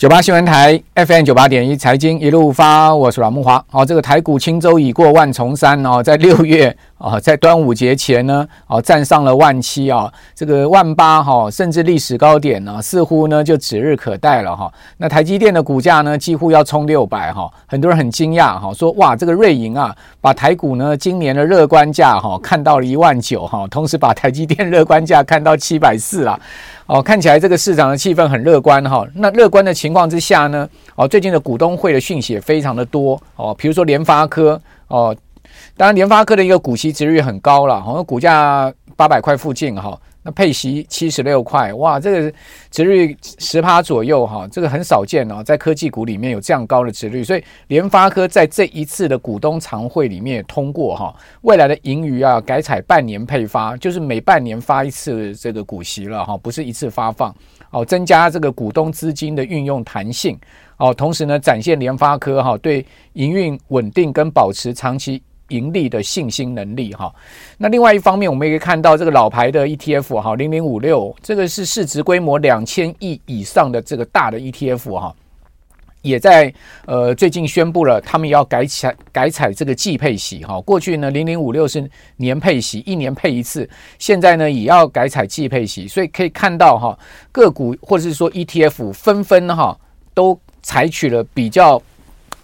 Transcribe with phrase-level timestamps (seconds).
[0.00, 3.62] 九八新闻台 FM 九八点一财经一路发，我是阮慕华。
[3.70, 14.72] 哦，这个台股轻舟已过万重山哦，在六月啊，在端午节前呢，哦，站上了万七啊，这个万八哈，甚至历史高点呢，似乎呢就指日可待了哈。
[14.96, 26.40] 那台积电的股价呢，几乎要冲六百哈，很多人很惊讶哈，说哇，这个瑞银啊，把台股呢今年的乐观价哈看到了一万九哈，同时把台积电乐观价看到七百四了。
[26.90, 29.06] 哦，看起来这个市场的气氛很乐观哈。
[29.14, 33.54] 那乐观的情况之下呢，哦，最近的股东会的讯息也非常的多哦。
[33.56, 35.14] 比如说联发科哦，
[35.76, 39.96] 当然联发科的一个股息值率很高了，好像股价八百块附近哈。
[40.22, 42.32] 那配息七十六块，哇，这个
[42.70, 57.34] 值率十趴左右哈，这个很少见哦，在科技股里面有这样高的值率，所以联发科在这一次的股东常会里面也通过哈，未来的盈余啊改采半年配发，就是每半年发一次这个股息了哈，不是一次发放
[57.70, 60.38] 哦，增加这个股东资金的运用弹性
[60.76, 65.22] 哦，同时呢，展现联发科哈对营运稳定跟保持长期。
[65.50, 67.14] 盈利的信心能力哈，
[67.58, 75.14] 那另外一方面，我们也可以看到这个老牌的 ETF 哈，零零五六，这个是市值规模两千亿以上的这个大的 ETF 哈，
[76.02, 76.52] 也在
[76.86, 80.60] 呃最近宣布了，他们要改采改采这个季配息哈。
[80.62, 86.98] 过去呢，零零五六是年配息，一年配一次，现在呢也要改采季配息，所以可以看到哈，
[87.30, 89.78] 个股或者是说 ETF 纷纷哈
[90.14, 91.80] 都采取了比较。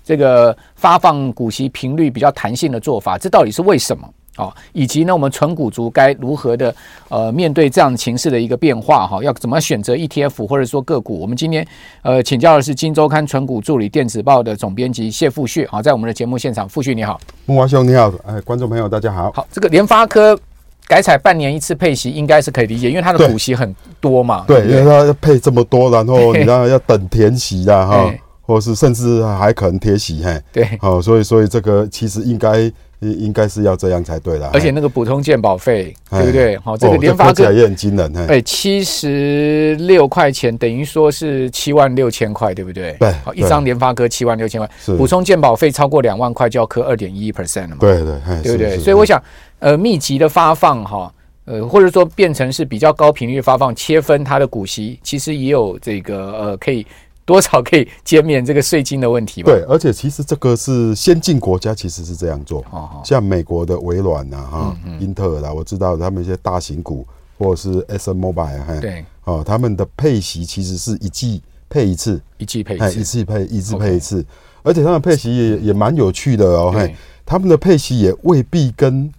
[0.06, 4.08] 这个发放股息频率比较弹性的做法，这到底是为什么？
[4.36, 6.72] 哦，以及呢，我们纯股族该如何的
[7.08, 9.06] 呃面对这样情势的一个变化？
[9.06, 11.18] 哈，要怎么选择 ETF 或者说个股？
[11.18, 11.66] 我们今天
[12.02, 15.66] 呃请教的是《金周刊》纯股助理电子报的总编辑谢富旭。
[15.68, 19.32] 好，在我们的节目现场，富旭你好，木华兄你好，哎，观众朋友大家好。
[19.32, 20.38] 好，这个联发科
[20.86, 24.44] 改采半年一次配息，应该是可以理解，因为它的股息很多嘛。
[24.46, 28.12] 对，对，因为它要配这么多，然后你让要等填息的哈。
[28.46, 32.60] 或是甚至还可能贴息，嘿，对，好，所以所以这个其实应该
[33.00, 34.48] 应应该是要这样才对啦。
[34.52, 36.56] 而且那个补充健保费，对不对？
[36.58, 42.96] 好，这个联发科也很惊人，哎，七十六块钱等于说是七万六千块，对不对？
[43.00, 47.78] 对，好，一张联发科七万六千块，补充健保费超过两万块就要扣二点一 percent 了嘛？
[47.80, 48.78] 对对，对不对？
[48.78, 49.20] 所以我想，
[49.58, 51.12] 呃，密集的发放哈，
[51.46, 56.86] 呃，或者说变成是比较高频率发放，切分它的股息，其实也有这个呃可以。
[57.26, 59.52] 多少可以减免这个税金的问题吧？
[59.52, 62.64] 对，而且其实这个是先进国家其实是这样做，
[63.04, 67.06] 像美国的微软呐、哈、英特尔啦，我知道他们一些大型股
[67.36, 74.24] 或者是 Exxon Mobil，对，哦，他们的配息其实是一季配一次，一季配一次，一次配一次配一次，
[74.62, 76.94] 而且他们配息也也蛮有趣的哦，嘿，
[77.26, 79.12] 他们的配息也未必跟。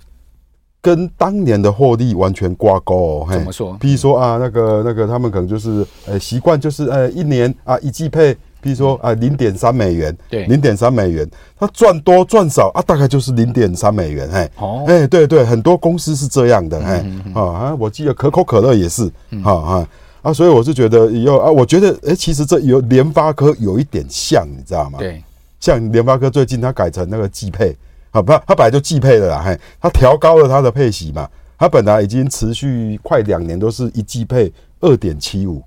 [0.81, 3.75] 跟当年的获利完全挂钩哦，怎么说？
[3.79, 11.29] 比如说啊，那个那个，他们可能就是呃习惯就是呃一年啊一季配，比如说啊零点三美元，对，零点三美元，
[11.59, 19.11] 他赚多赚少啊，大概就是零点三美元，嘿，哦，哎，对对，很多公司是这样的，哎，啊，我记得可口可乐也是，
[19.43, 19.89] 啊啊
[20.21, 24.99] 啊，所以我是觉得以后啊，我觉得哎，其实这有联发科有一点像，你知道吗？
[24.99, 25.21] 对，
[25.59, 27.75] 像联发科最近它改成那个季配。
[28.09, 35.61] 好，不，它本来就季配的啦，嘿，它调高了它的配息嘛，它本来已经持续快两年都是一季配二点七五，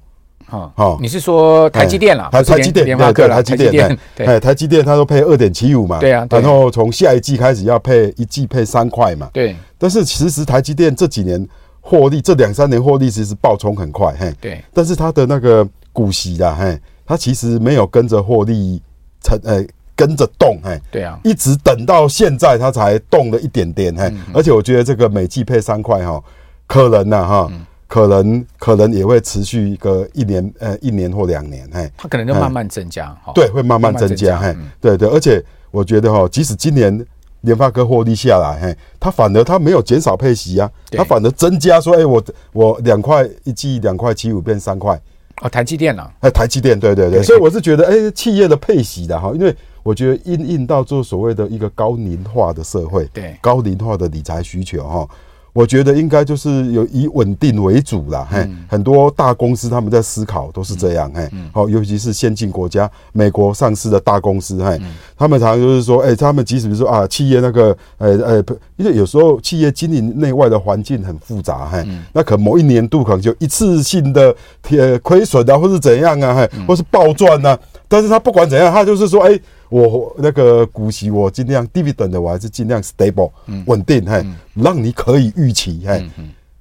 [0.47, 2.29] 好，好，你是说台积电啦？
[2.33, 11.47] 台台积电，联发科啦，台积电，哎，台积电它都配二点七五嘛，对啊，然后从下一季开始要配一季配三块嘛，对，但是其实台积电这几年
[11.81, 18.83] 获利，这两三年获利其实暴冲很快，嘿，对，但是它的那个股息啦，嘿，它其实没有跟着获利
[19.23, 19.63] 成，呃。
[20.01, 26.19] 跟着动，哎，对啊，一直等到现在它才动了一点点，哎，而且我觉得这个每季配三块哈，
[26.67, 27.53] 可能呢哈，
[27.87, 37.05] 可能可能也会持续一个一年，呃，一年或两年，哎，它可能就慢慢增加，对，会慢慢增加，哎，对对，而且我觉得哈，即使今年
[37.43, 44.99] 联发科获利下来，哎，它反而它没有减少配息啊，它反而增加，说，哎，我我两块一季两块七五变三块，
[45.43, 49.55] 哦，台积电啊，哎，台积电，对对对，所以我是觉得，哎，企业的配息的哈，因为。
[49.83, 53.37] 我觉得因应到做所谓的一个高龄化的社会，对。
[53.41, 55.09] 高龄化的理财需求哈。
[55.53, 64.81] 我觉得应该就是有以稳定为主啦，嘿，很多大公司他们在思考都是这样，嘿，好，尤其是先进国家，美国上市的大公司，嘿，
[65.19, 68.45] 他们常常就是说，哎，他们即使说啊，企业那个，呃呃，
[68.77, 74.33] 因为有时候企业经营内外的环境很复杂，嘿，那可能某一年度可能就一次性的
[74.71, 77.59] 呃亏损啊，或是怎样啊，嘿，或是暴赚啊，
[77.93, 83.33] 但是他不管怎样，他就是说，哎、欸，我那个股息我尽量 dividend 的，我还是尽量 stable
[83.67, 86.09] 稳定，嘿，让你可以预期，嘿，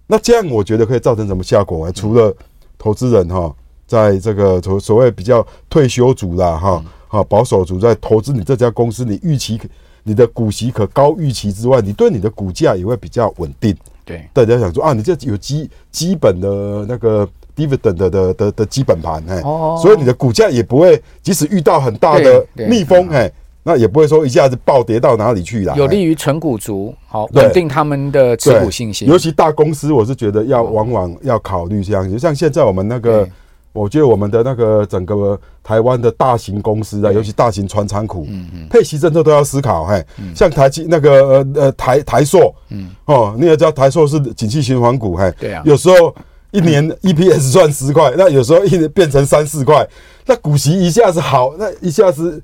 [0.07, 1.91] 那这样我觉得可以造成什么效果？
[1.91, 2.35] 除了
[2.79, 3.55] 投资人哈，
[3.85, 9.61] 在这个所所谓比较退休族啦，哈，哈保守族在投资你这家公司，你预期
[10.01, 13.77] 你的股息可高预期之外，你对你的股价也会比较稳定。
[14.09, 17.25] 对，大家想说啊，你这有基基本的那个
[17.55, 19.41] dividend 的的的的基本盘，哎，
[19.81, 23.31] 所以你的股价也不会，即使遇到很大的逆风，哎，
[23.63, 25.75] 那也不会说一下子暴跌到哪里去啦。
[25.77, 29.07] 有利于纯股族，好稳定他们的持股信心。
[29.07, 33.27] 尤其大公司，我是觉得要往往要考虑这样，就像现在我们那个。
[33.71, 38.27] 我觉得我们的那个整个台湾的大型公司啊，尤其大型传产股，
[38.69, 39.85] 配息政策都要思考。
[39.85, 40.03] 嘿，
[40.35, 42.89] 像台积那个呃呃台台硕，嗯。
[43.05, 46.13] 哦，你也知道台硕是景气循环股，嘿，对啊，有时候
[46.49, 49.87] 一年 EPS 赚十块，那有时候一年变成三四块，
[50.25, 52.41] 那股息一下子好，那一下子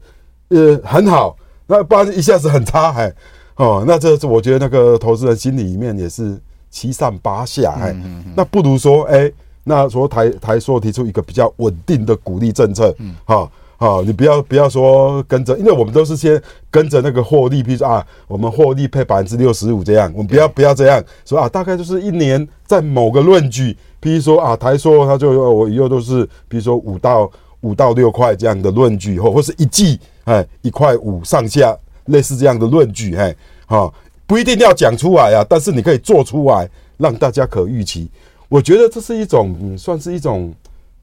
[0.50, 1.36] 呃很好，
[1.66, 3.12] 那不然一下子很差，嘿，
[3.56, 6.40] 哦，那这是我觉得那个投资人心里面也是
[6.70, 7.96] 七上八下，嘿，
[8.36, 9.32] 那不如说，哎。
[9.68, 16.40] 那说台台说提出一个比较稳定的鼓励政策，嗯，好，好，你不要不要说跟着，因为我们都是先
[16.70, 27.30] 跟着那个获利，比如说啊，我们获利配百分之六十五这样，我们不要不要这样说啊，大概就是一年在某个论据，譬如说啊，台塑它就我以后都是，比如说五到
[27.62, 31.76] 五到六块这样的论据，或或是一季哎一块五上下，
[32.06, 33.36] 类似这样的论据，哎，
[33.66, 33.92] 好，
[34.28, 38.08] 不一定要讲出来啊，但是你可以做出来，让大家可预期。
[38.50, 40.54] 我觉得这是一种，嗯，算是一种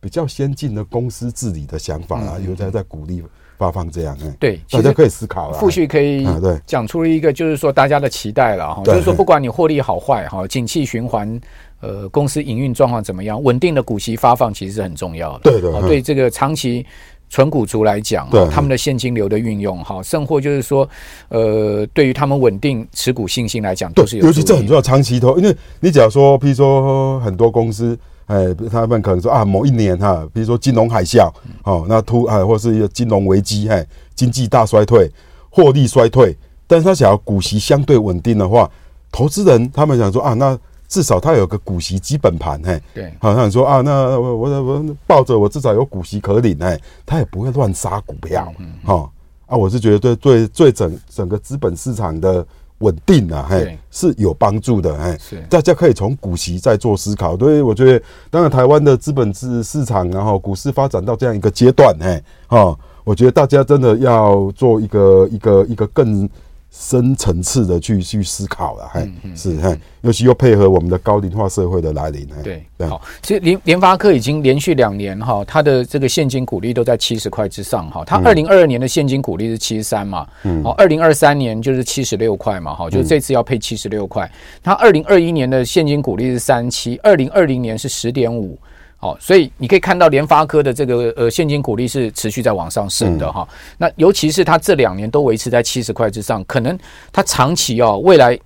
[0.00, 3.22] 比较先进的公司治理的想法啦，有在在鼓励
[3.58, 5.58] 发放这样，哎，对，大家可以思考了。
[5.58, 11.40] 富旭可以对讲出了一个，就是说大家的期待了哈，就是说不管你获利好坏哈，景气循环，
[11.80, 15.50] 呃，公司营运状况怎么样，稳定的股息发放其实是很重要的。
[15.50, 16.84] 对对，对这个长期。
[17.32, 20.86] 存股族来讲，对他们的现金流的运用，哈，甚或就是说，
[21.30, 24.26] 呃，对于他们稳定持股信心来讲，都是有。
[24.26, 31.32] 尤其这很重要，长期投，因为你假如说，譬如说很多公司，哎，他们可能说啊，某一年哈，比如说金融海啸，
[31.64, 35.10] 哦，那突啊，或是一个金融危机，哎，经济大衰退，
[35.48, 36.36] 获利衰退，
[36.66, 38.70] 但是他想要股息相对稳定的话，
[39.10, 40.58] 投资人他们想说啊，那。
[40.92, 49.10] 至少他有个股息基本盘，嘿，对，好像说啊，那我我我抱着我至少有股息可领，哎，他也不会乱杀股票，嗯，哈，
[49.46, 52.46] 啊，我是觉得对对对整整个资本市场的
[52.80, 66.28] 稳定啊，嘿，是有帮助的，哎，是，大家可以从股息再做思考，所以，我觉得当然台湾的资本市市场，然后股市发展到这样一个阶段，哎，哈，我觉得大家真的要做一个一个一个更。
[66.74, 72.88] 深层次的去去思考了，嘿，是嘿，尤其又配合我们的高龄化社会的来临，对对。
[72.88, 78.02] 好，其实联联发科已经连续两年哈，它的这个现金股利都在七十块之上哈。
[78.06, 84.28] 它二零二二年的现金股利是七十三嘛，嗯，好，二零二三年就是七十六块嘛，哈，就这次要配七十六块。
[84.62, 88.58] 它二零二一年的现金股利是三七，二零二零年是十点五。
[89.02, 93.46] 好，所以你可以看到联发科的这个呃现金股利是持续在往上升的哈。
[93.76, 96.78] 那尤其是它这两年都维持在七十块之上，可能
[97.10, 98.38] 它长期哦未来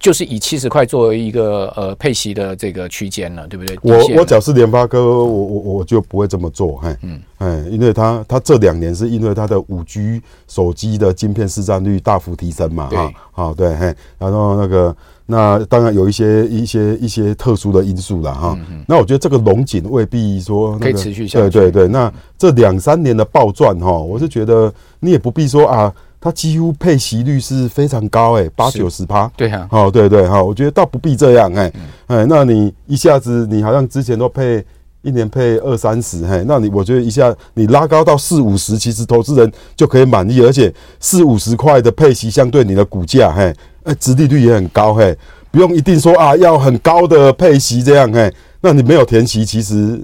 [0.00, 3.78] 就是以七十块作为一个呃配息的这个区间了，对不对？
[3.82, 14.96] 我我假是联发科，我我我就不会这么做，嘿，嗯，哎，因为它它这两年是因为它的五 G 手机的晶片市占率大幅提升嘛，哈，好对，嘿，然后那个。
[15.32, 18.58] 那当然有一些一些一些特殊的因素了哈。
[18.84, 21.50] 那我觉得这个龙井未必说可以持续下去。
[21.50, 29.30] 对对对，那这两三年的暴赚哈，我是觉得你也不必说啊，它几乎配息率是非常高哎，八九十趴。
[29.36, 29.66] 对啊。
[29.70, 31.72] 哦对对哈，我觉得倒不必这样哎
[32.08, 34.64] 哎，那你一下子你好像之前都配
[35.02, 43.54] 一年配二三十嘿，那你我觉得一下你拉高到四五十，其实投资人就可以满意，而且四五十块的配息相对你的股价嘿。
[43.84, 45.16] 哎，殖利率也很高嘿，
[45.50, 48.30] 不用一定说啊，要很高的配息这样嘿。
[48.60, 49.98] 那你没有填息，其实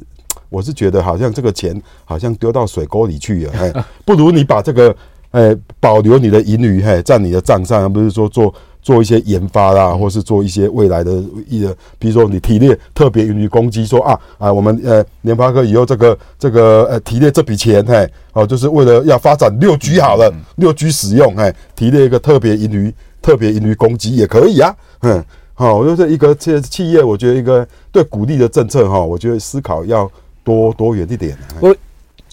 [0.49, 3.71] 我是觉得好像这个钱好像丢到水沟里去了嘿，
[4.07, 4.97] 不如你把这个
[5.37, 22.93] 哎保留你的盈余嘿，在你的账上，而不是说做做一些研发啦，或是做一些未来的一个，比如说你提炼特别盈余攻击，说啊啊，我们呃联发科以后这个这个呃提炼这笔钱嘿，哦，就是为了要发展六 G 好了，六 G 使用嘿，提炼一个特别盈余。
[23.23, 30.09] 特别盈余攻击也可以啊，嗯，好，我觉得一个这企业，我觉得一个对鼓励的政策哈，我觉得思考要
[30.45, 31.37] 多多远一点。
[31.59, 31.75] 我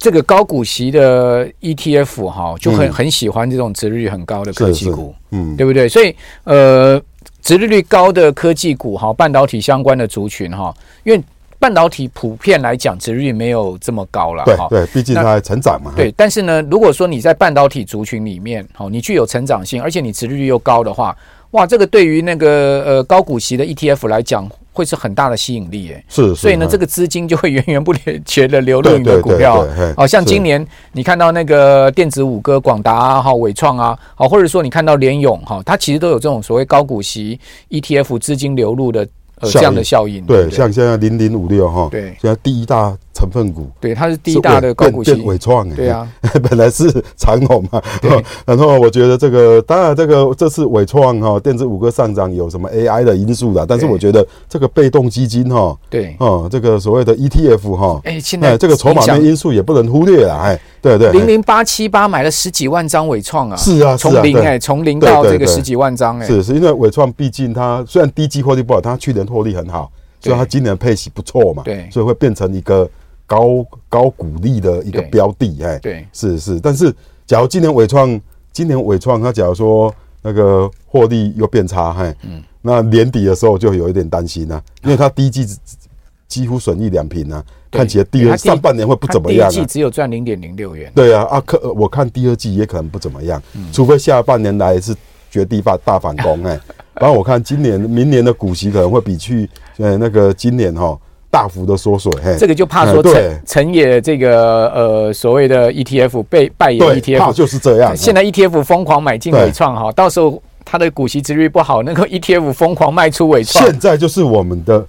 [0.04, 5.88] 这个高股息的 ETF 哈，就很很喜欢这种殖利率很高的科技股，嗯，对不对？
[5.88, 7.02] 所以呃，
[7.42, 11.24] 殖利率高的科技股哈，半导体相关的族群哈，因为。
[11.60, 14.44] 半导体普遍来讲，殖利率没有这么高了。
[14.44, 15.94] 对对，毕竟它在成长嘛。
[15.96, 21.16] 对，但是呢，如果说你在半导体族群里面，好，你具有成长性，而且你殖利率又高的话，
[21.52, 24.46] 哇，这个对于那个呃高股息的 ETF 来讲。
[24.74, 27.94] 会是很大的吸引力，哎，是，所以呢，这个资金就会源源不
[28.26, 29.66] 绝的流入你的股票，
[29.96, 37.40] 好像今年你看到那个电子五哥广达啊，哈，伟创啊，好，或者说你看到联勇哈，它其实都有这种所谓高股息
[37.70, 39.08] ETF 资金流入的。
[39.52, 46.08] 这样的效应，对，像现在零零五六哈，对，现在第一大成分股，对，它是第一大的高股息，纬创，对啊，
[46.44, 47.82] 本来是长虹嘛，
[48.46, 60.60] 然后我觉得这个，当然这个这次纬创哈，电子五个上涨有什么 AI 的因素的，但是我觉得这个被动基金哈，对，哦，这个所谓的 ETF 哈，哎，现在这个筹码面因素也不能忽略了，哎。
[60.84, 72.86] 对对，零零八七八买了十几万张伟创啊，是啊，从零哎，从零到这个十几万张哎，是是因为伟创毕竟它虽然第一季获利不好，它去年获利很好，所以它今年配息不错嘛，对，所以会变成一个
[73.26, 76.94] 高高股利的一个标的哎，对，是是，但是
[77.26, 78.20] 假如今年伟创
[78.52, 85.48] 今年伟创它假如说那个获利又变差，嘿，嗯，那年底的时候就有一点担心了，因为它第一季
[86.34, 87.44] 几乎损益两平啊。
[87.70, 90.92] 看起来第二上半年会不怎么样，第一季只有赚零点零六元。
[90.94, 94.96] 对啊，啊，可我看第二季也可能不怎么样，除非下半年来是
[95.32, 96.60] 绝地大大反攻哎。
[97.02, 100.96] 然后我看今年、明年的股息可能会比去呃那个今年哈
[101.32, 102.12] 大幅的缩水。
[102.24, 107.98] 嘿，这个就怕说成成也这个呃所谓的 ETF 被败也 ETF，怕就是这样。
[107.98, 113.66] 现在 ETF 疯狂买进伟创哈，到时候它的股息殖利率不好，那个 ETF 疯狂卖出伟创。
[113.66, 114.86] 现在就是我们的。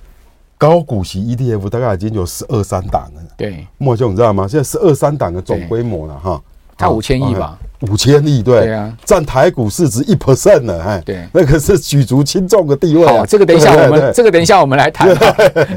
[0.56, 3.22] 高股息 ETF 大概已经有十二三档了。
[3.36, 4.46] 对，莫兄，你知道吗？
[4.48, 6.40] 现在十二三档的总规模了哈，
[6.76, 7.58] 它五千亿吧？
[7.90, 13.04] 五千亿，对，占台股市值一 percent 了，哎，对，那可是举足轻重的地位。
[13.04, 15.14] 好，这个等一下我们，这个等一下我们来谈。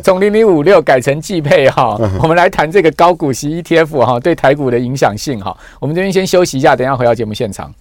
[0.02, 5.58] 从零零五六改成季配哈，我们来谈这个高股息 ETF 哈对台股的影响性哈。
[5.82, 7.74] 我们这边先休息一下，等一下回到节目现场。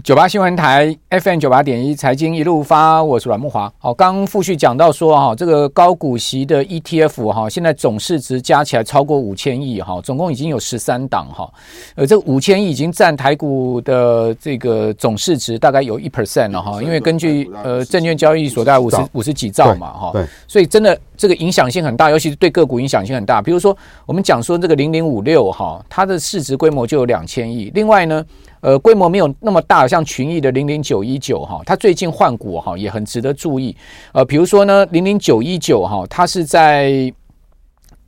[0.00, 3.70] 九八新闻台 FM 九八点一财经一路发，我是阮木华。
[3.78, 11.48] 好，刚刚复续讲到说哈，这个高股息的 ETF 哈，现在总市值加起来超过五千亿哈，总共已经有十三档哈。
[11.94, 16.82] 呃，这五千亿已经占台股的这个总市值大概有一 percent 了哈。
[16.82, 23.42] 因为根据呃证券交易所大概五十五十几兆嘛哈，对，所以真的这个影响性很大，尤其是对个股影响性很大。
[23.42, 27.70] 比如说我们讲说这个零零五六哈，它的市值规模就有两千亿。
[27.74, 28.24] 另外呢。
[28.62, 33.76] 呃，规模没有那么大，像群益的零零九一九哈，它最近换股哈也很值得注意。
[34.12, 37.12] 呃，比如说呢，零零九一九哈，它是在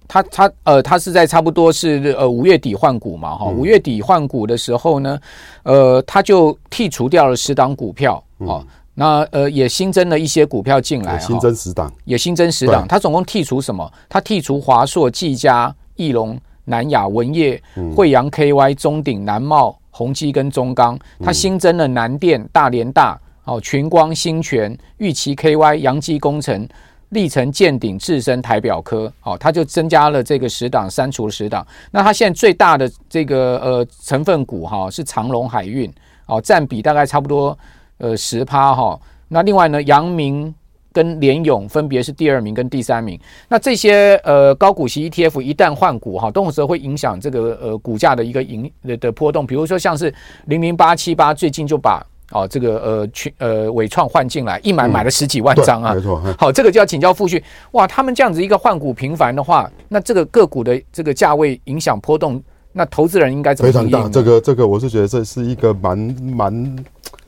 [0.06, 5.18] 它它呃它是在差不多是呃五月底换股嘛哈，五月底换股的时候呢，
[5.64, 13.92] 呃，它就剔除掉了十档股票啊，那呃也新增了一些股票进来，新增十档，也新增十档，它总共剔除什么？
[14.08, 17.60] 它剔除华硕、技嘉、翼龙、南亚、文业、
[17.96, 19.76] 惠阳 KY、中鼎、南茂。
[19.96, 26.68] 宏基跟中钢，它新增了南电、大连大、哦群光、新泉、玉琪 KY、阳基工程、
[27.10, 31.64] 力成、建鼎、智深、台表科，哦，它就增加了这个十档，删除了十档。
[31.92, 35.88] 那它现在最大的这个呃成分股哈、哦、是长荣海运，
[36.26, 37.56] 哦，占比大概差不多
[37.98, 39.00] 呃十趴哈。
[39.28, 40.52] 那另外呢，阳明。
[40.94, 43.18] 跟联勇分别是第二名跟第三名。
[43.48, 49.44] 那这些呃高股息 ETF 一旦换股哈，动辄会影响这个呃股价的一个影的的波动。
[49.44, 50.14] 比如说像是
[50.46, 55.92] 零零八七八最近就把哦这个呃群呃伟创换进来，一买买了十几万张啊。
[55.94, 56.22] 没错。
[56.38, 57.42] 好，这个就要请教复续。
[57.72, 62.40] 哇，他们这样子一个换股频繁的话，那这个个股的这个价位影响波动，
[62.72, 63.72] 那投资人应该怎么？
[63.72, 64.08] 非常大。
[64.08, 66.84] 这个这个我是觉得这是一个蛮蛮。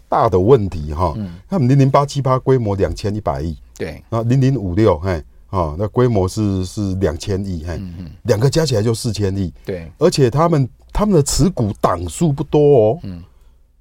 [0.08, 1.14] 大的问题哈，
[1.48, 7.80] 他们零零八七八规模两千一百亿，对，啊零零五六嘿，啊那规模是是两千亿嘿，
[8.22, 13.22] 两个加起来就四千亿，对，而且他们他们的持股档数不多哦，嗯，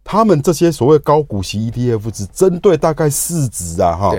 [0.04, 4.16] 他们这些所谓高股息 ETF 只针对大概市值啊哈，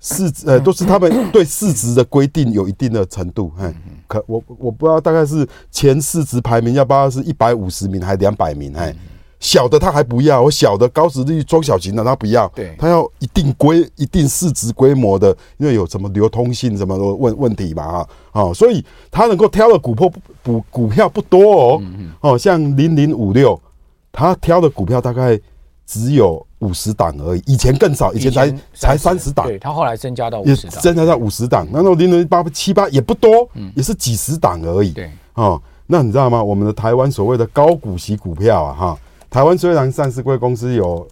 [0.00, 3.72] 市值呃都是他们 对市值的规定有一定的程度，嘿，
[4.06, 8.94] 可我我不知道大概是前市值排名要不知道是一百五十名还是两百名，嘿。
[9.44, 20.10] 小的他还不要，我小的高殖利率中小型的他不要，对，他要一定规一定市值规模的，因为有什么流通性什么的问问题嘛啊，哦，所以他能够挑的股票
[20.42, 21.82] 不股票不多哦，
[22.22, 23.60] 哦，像零零五六，
[24.10, 25.38] 他挑的股票大概
[25.84, 33.46] 只有五十档而已，以前更少，以前才才三十档，对，他后来增加到五十档，增加到五十档，然后零零八七八也不多，
[33.76, 36.42] 也是几十档而已，对，哦，那你知道吗？
[36.42, 38.98] 我们的台湾所谓的高股息股票啊，哈。
[39.34, 41.04] 台湾虽然上市贵公司有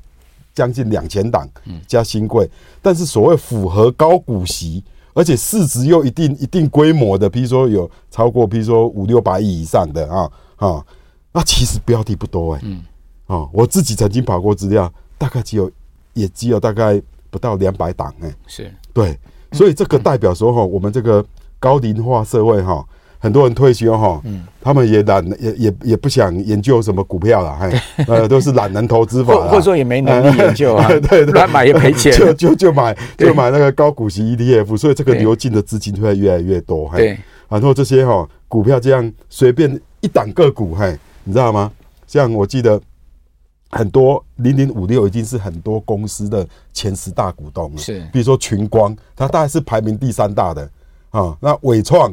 [0.55, 1.45] 将近两千档
[1.88, 2.49] 加新贵，
[2.81, 10.87] 但是所谓符合高股息，而且市值又一定一定规模的，比如说有超过，比如说五六百亿以上的啊啊，
[11.33, 12.85] 那其实标的不多哎、欸，嗯，
[13.26, 14.88] 哦，我自己曾经跑过资料，
[15.19, 15.69] 大概只有
[16.12, 18.73] 也只有大概不到两百档哎，是。
[18.93, 19.19] 对，
[19.50, 21.26] 所以这个代表说哈，我们这个
[21.59, 22.87] 高龄化社会哈。
[23.23, 37.17] 很多人退休哈，嗯，他们也懒，也也也不想研究什么股票了，哎， 呃，都是懒人投资法，或者说也没能力研究啊， 对对，乱买也赔钱，就就就买就买那个高股息 ETF，所以这个流进的资金会越来越多，对，
[37.49, 41.71] 然后这些哈股票这样随便一档个股，嘿，你知道吗？
[42.09, 42.81] 像我记得
[43.71, 50.69] 很多零零五六已经是很多公司的前十大股东了，是，比如说群光，它大概是排名第三大的
[51.11, 52.12] 啊，那伟创。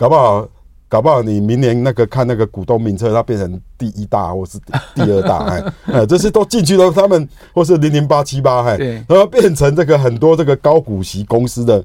[0.00, 0.48] 搞不好，
[0.88, 4.58] 搞不好你明年那个看那个股东名册，它变成第一大或是
[4.94, 11.84] 第二大， 哎，哎，这些都进去了，他们或是零零八七八，哎，然后变成这个很多这个高股息公司的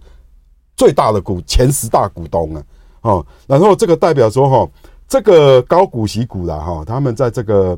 [0.78, 2.64] 最大的股前十大股东啊，
[3.02, 4.72] 哦，然后这个代表说哈，
[5.10, 7.78] 这个高股息股啦，哈，他们在这个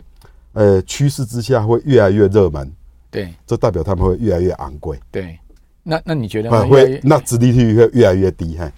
[0.53, 2.72] 呃趋势之下会越来越热门，
[3.10, 5.39] 对，这代表他们会越来越昂贵，对，
[5.82, 8.72] 那那你觉得会那殖利率会越来越低，哈。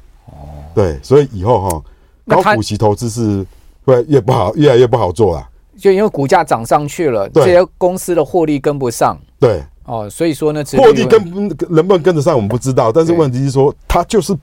[0.74, 1.84] 对，所以以后哈，
[2.28, 3.46] 高股息投资是
[3.86, 5.50] 会越不好，越来越不好做了。
[5.78, 9.18] 就因为股价涨上去了，这些公司的获利跟不上。
[9.40, 11.24] 对，哦，所以说呢，获利跟
[11.70, 12.92] 能不能跟得上，我们不知道。
[12.92, 14.36] 但是问题是说，它就是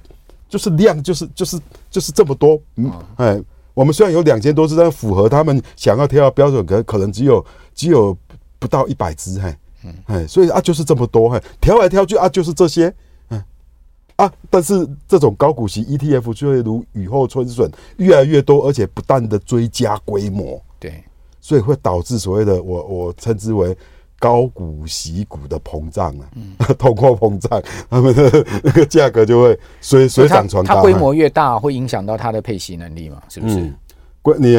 [0.48, 2.58] 就是量，就是就是就是这么多。
[2.76, 3.40] 嗯，哎，
[3.74, 8.16] 我们虽然有两千多只，但符合他们想要挑的标准，可可能只有只有
[8.58, 9.38] 不到一百只。
[9.38, 9.54] 嘿，
[10.06, 11.28] 哎，所以啊，就是这么多。
[11.28, 12.92] 嘿，挑来挑去啊，就是这些。
[14.16, 14.32] 啊！
[14.48, 20.60] 但是这种高股息 ETF 就会如雨后春笋，越来越多，而且不断的追加规模。
[20.78, 21.04] 对，
[21.40, 23.76] 所以会导致所谓的我我称之为
[24.18, 30.76] 高股息股的膨胀啊，嗯、 通货膨胀，他们的那个价格就会水水涨船高。
[30.76, 33.22] 它规模越大，会影响到它的配息能力嘛？
[33.28, 33.60] 是不是？
[33.60, 33.76] 嗯、
[34.38, 34.56] 你。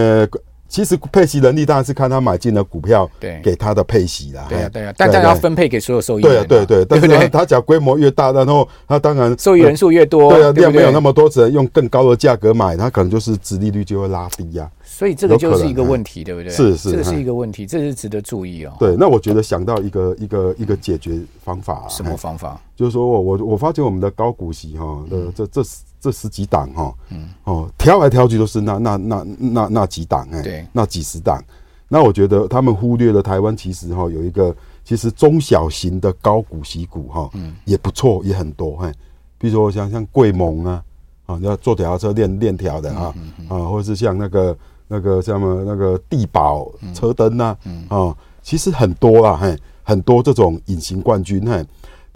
[0.68, 4.46] 其实配息能力当然是看他买进的股票，对，给他的配息啦。
[4.50, 6.32] 对啊，对啊，但大家要分配给所有受益人。
[6.48, 6.86] 对啊，对对。
[6.86, 14.70] 但是他只要规模越大，然后他当然受益人数越多，对啊，量没有那么多，只能用更高的价格买，他可能就是殖利率就会拉低呀。
[14.84, 16.50] 所以这个就是一个问题，对不对？
[16.50, 18.74] 是是，这是一个问题，这是值得注意哦。
[18.80, 22.60] 对，那我觉得想到一个一个一个解决方法，什么方法？
[22.76, 25.62] 就是说我我我发觉我们的高股息哈呃这这
[26.08, 31.44] 这十几档哈，嗯哦，挑来挑去都是那那那那那几档哎，对，那几十档。
[31.90, 38.90] 那我觉得他们忽略了台湾其实哈有一个其实中小型的高股息股哈，嗯，也不错，也很多嘿。
[39.38, 40.84] 比如说像像贵盟啊，
[41.26, 43.14] 啊，要坐脚踏车链链条的啊，
[43.50, 47.58] 啊，或者是像那个那个像什么那个地保车灯呐，
[47.90, 51.66] 啊，其实很多啦嘿，很多这种隐形冠军嘿。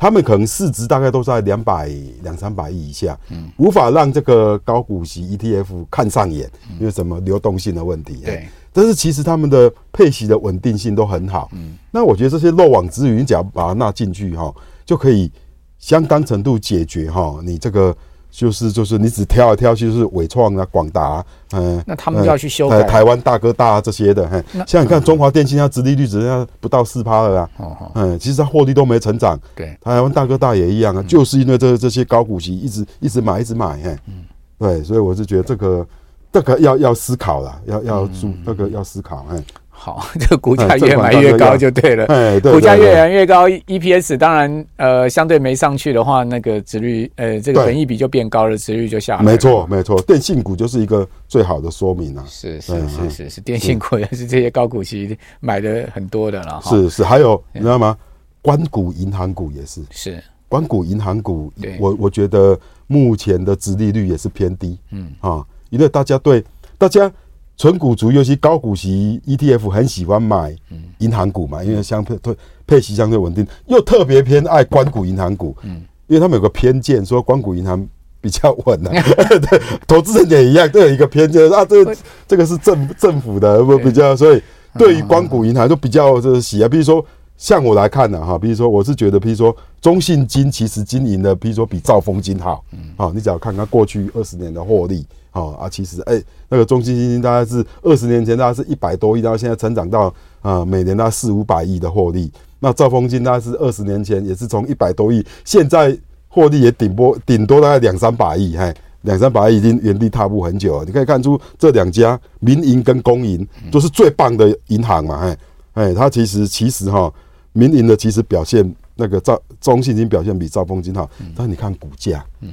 [0.02, 1.88] 他们可能市值大概都在两百
[2.24, 8.16] 两三百亿以下，嗯，无法让这个高股息 ETF 看上眼，因为什么流动性的问题。
[8.26, 11.52] 对，但是其实他们的配息的稳定性都很好。
[11.54, 14.52] 嗯，那我觉得这些漏网之鱼，你只要把它纳进去哈，
[14.84, 15.32] 就可以
[15.78, 17.96] 相当程度解决哈你这个。
[18.32, 27.50] 就是就是你只挑来挑去就是伟创啊广达嗯，那他们就要去修改台湾大哥大啊这些的，嘿，像你看中华电信它殖利率只剩下不到四趴了啦，
[27.94, 34.24] 嗯，其实它获利都没成长，对，台湾大哥大也一样啊，就是因为这这些高股息一直一直买一直买，嘿，嗯，
[34.58, 35.86] 对，所以我是觉得这个
[36.32, 39.44] 这个要要思考了，要要注这个要思考，嘿。
[39.84, 42.06] 好， 这个股价越买越高就对了。
[42.06, 49.24] 哎，对，股价越来越高，EPS 当然呃相对没上去的话，那个值率呃这个本益比就变高了，值率就下来。
[49.24, 52.24] 没错，没错，电信股就是一个最好的说明啊。
[52.28, 56.62] 是是是是是，电信股也是这些高股息买的很多的了。
[56.64, 57.98] 是是，还有你知道吗？
[58.44, 59.82] 关股银行股也是。
[59.90, 60.24] 是。
[60.48, 64.78] 关股银行股，我我觉得目前的殖利率也是偏低。
[64.92, 66.44] 嗯啊，因为大家对
[66.78, 67.12] 大家。
[67.58, 70.56] 纯股族，尤其高股息 ETF，很喜欢买
[70.98, 72.18] 银行股嘛，因为相对
[72.66, 77.88] 配息相对稳定，又特别偏爱关股银行股，嗯，因为他们有个偏见，说关股银行
[78.20, 78.92] 比较稳啊。
[79.50, 81.96] 对，投资人也一样，都有一个偏见啊，这个
[82.28, 84.42] 这个是政政府的，不比较，所以
[84.80, 86.68] 对于官股银行就比较就是喜啊。
[86.68, 87.06] 比如说
[87.38, 95.06] 像我来看呢，哈，比如说我是觉得，比如说中信金其实经营的，比如说比兆丰金好，嗯，好，你只要看看过去二十年的获利。
[95.34, 100.08] 好啊，其实哎、欸，那个中信基金大概是二十年前大概是一百多亿，然后现在成长到
[100.42, 102.30] 啊、呃、每年大概四五百亿的获利。
[102.60, 110.86] 那兆丰金大概是二十年前也是从一百多亿，现在获利也顶多顶多大概两三百亿，嘿，两三百亿已经原地踏步很久了。
[110.86, 115.38] 你可以看出这两家民营跟公营都是最棒的银行嘛，嘿，
[115.76, 117.12] 哎，它其实其实哈
[117.54, 122.52] 民营的其实表现那个兆中信金表现比兆丰金好，但你看股价，嗯。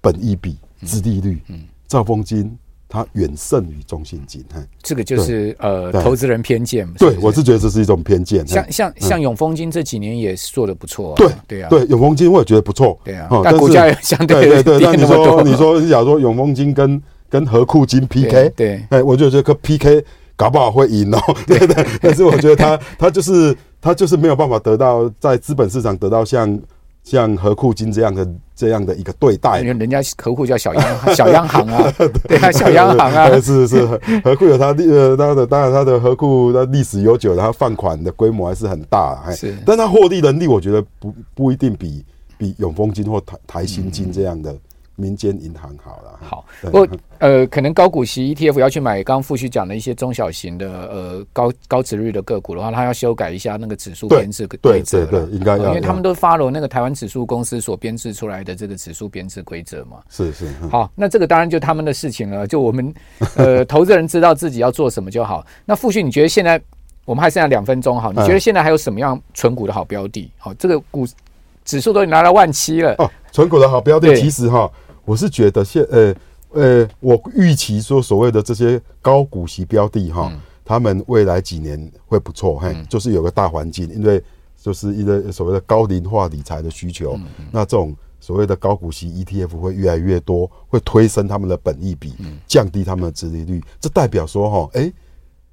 [0.00, 2.56] 本益比、殖利率，嗯，兆丰金
[2.88, 4.44] 它远胜于中信金，
[4.82, 6.86] 这个就是呃投资人偏见。
[6.94, 8.46] 对，我是觉得这是一种偏见。
[8.46, 14.78] 像像像永丰金这几年也是做得不错，对对啊，对永丰金我也觉得不错，对啊，但股价也相对对对。
[14.80, 20.02] 那你说你说假如说永丰金跟跟和库金 PK，对，哎，我就觉得可 PK
[20.36, 21.86] 搞不好会赢哦，对对。
[22.00, 26.58] 但是我觉得他他就是他就是没有办法得到在资本市场得到像。
[27.10, 30.84] 像合库金这样的这样的一个对待，因为人家合库叫小央
[31.16, 31.90] 小央行啊，
[32.28, 32.36] 对。
[32.36, 33.86] 啊，小央行啊， 是是
[34.22, 42.04] 合库有它呃，它的当然它的合库它历史悠久，然后放款的规模还是很大，是，但它获利能力我觉得不不一定比
[42.36, 44.54] 比永丰金或台台新金这样的。
[44.98, 59.98] 民间银行好了，好，不过呃，可能高股息 ETF 要去买，刚刚富旭讲的一些中小型的呃高高值率的个股的话，他要修改一下那个指数编制规则，对对对，应该要，因为他们都 follow 那个台湾指数公司所编制出来的这个指数编制规则嘛。
[60.10, 62.92] 是是，好，那这个当然就他们的事情了，就我们
[63.36, 65.46] 呃 投资人知道自己要做什么就好。
[65.64, 66.60] 那富旭，你觉得现在
[67.04, 68.10] 我们还剩下两分钟哈？
[68.14, 70.28] 你觉得现在还有什么样存股的好标的？
[70.38, 71.06] 好，这个股
[71.64, 74.70] 指数都已经拿到万七了哦，存股的好标的其实哈。
[75.08, 76.14] 我是觉得现呃
[76.50, 80.30] 呃，我预期说所谓的这些高股息标的哈，
[80.62, 84.22] 他们未来几年会不错，嘿，就是有个大环境，因为
[84.54, 87.18] 就是一个所谓的高龄化理财的需求，
[87.50, 92.12] 那这种所谓的高股息 ETF 会越来越多，会推升他们的本益比，
[92.46, 94.92] 降低他们的殖利率，这代表说哈，哎，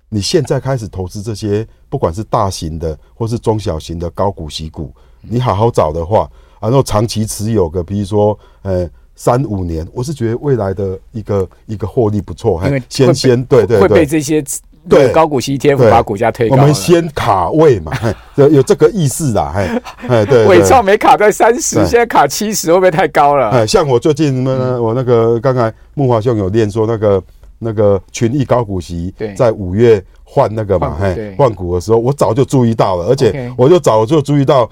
[0.09, 8.89] 你现在开始投资这些，不管是大型的或是中小型的高股息股，你好好找的话，然后长期持有个，比如说呃。
[9.15, 14.43] 三五年，我是觉得未来的一个一个获利不错，因为先先对对会被这些
[14.89, 15.11] 对。
[15.11, 17.91] 高股息 ETF 把股价推高，我们先卡位嘛，
[18.35, 23.49] 有有这个意思啦，哎哎 对，伟创没卡在三十，现在卡七十会不会太高了？
[23.49, 27.23] 哎，像我最近呢，我那个刚才木华兄有练说那个
[27.57, 34.69] 那个群益高股息，在五月换那个嘛，哎换股的时候，我早就注意到了，而且我就早就注意到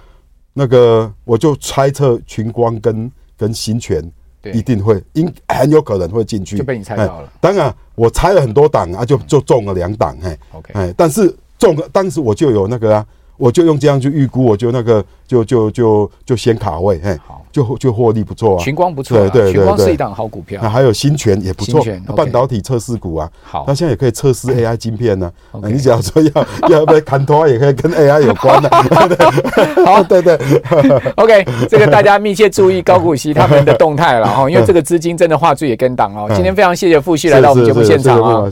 [0.54, 4.04] 那个，我就猜测群光跟跟新权。
[4.52, 7.32] 一定会，应很有可能会进去，就被你猜到了。
[7.40, 13.06] 当然，我猜了很多档啊，就就中了两档，哎，OK，哎，但是中了，当时我就有那个啊，
[13.38, 17.17] 我就用这样去预估，我就那个就就就就先卡位，嘿。
[17.54, 20.60] 就就获利不错啊，群光不错，对对，群光是一档好股票。
[20.63, 25.32] 那还有新权也不错，半导体测试股啊，好，那现在也可以测试 AI 晶片呢。
[25.65, 26.48] 你只要说要
[26.80, 28.67] 要被砍头，也可以跟 AI 有关的。
[29.86, 30.36] 好，对对，
[31.17, 36.28] OK，这个大家密切注意高股息他们的动态了哈，因为这个资金真的画质也跟档哦。
[36.34, 38.52] 今天非常谢谢傅旭来到我们节目现场啊。